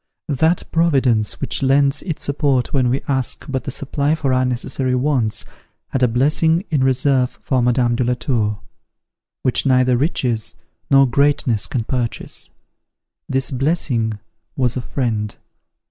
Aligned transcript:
That 0.29 0.63
Providence, 0.71 1.39
which 1.41 1.61
lends 1.61 2.01
its 2.01 2.23
support 2.23 2.73
when 2.73 2.89
we 2.89 3.03
ask 3.07 3.45
but 3.47 3.65
the 3.65 3.69
supply 3.69 4.13
of 4.13 4.25
our 4.25 4.43
necessary 4.43 4.95
wants, 4.95 5.45
had 5.89 6.01
a 6.01 6.07
blessing 6.07 6.65
in 6.71 6.83
reserve 6.83 7.37
for 7.43 7.61
Madame 7.61 7.95
de 7.95 8.03
la 8.03 8.15
Tour, 8.15 8.61
which 9.43 9.63
neither 9.63 9.95
riches 9.95 10.55
nor 10.89 11.05
greatness 11.05 11.67
can 11.67 11.83
purchase: 11.83 12.49
this 13.29 13.51
blessing 13.51 14.17
was 14.57 14.75
a 14.75 14.81
friend. 14.81 15.35